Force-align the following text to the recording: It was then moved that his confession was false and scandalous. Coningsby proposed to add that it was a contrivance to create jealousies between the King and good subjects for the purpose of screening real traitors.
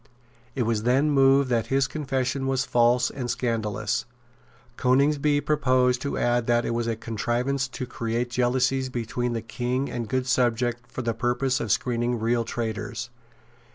It 0.55 0.63
was 0.63 0.81
then 0.81 1.11
moved 1.11 1.51
that 1.51 1.67
his 1.67 1.85
confession 1.85 2.47
was 2.47 2.65
false 2.65 3.11
and 3.11 3.29
scandalous. 3.29 4.05
Coningsby 4.75 5.41
proposed 5.41 6.01
to 6.01 6.17
add 6.17 6.47
that 6.47 6.65
it 6.65 6.71
was 6.73 6.87
a 6.87 6.95
contrivance 6.95 7.67
to 7.67 7.85
create 7.85 8.31
jealousies 8.31 8.89
between 8.89 9.33
the 9.33 9.43
King 9.43 9.91
and 9.91 10.09
good 10.09 10.25
subjects 10.25 10.91
for 10.91 11.03
the 11.03 11.13
purpose 11.13 11.59
of 11.59 11.71
screening 11.71 12.19
real 12.19 12.43
traitors. 12.43 13.11